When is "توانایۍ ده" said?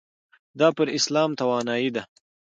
1.39-2.03